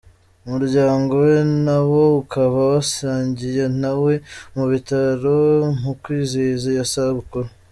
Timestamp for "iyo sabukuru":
6.73-7.49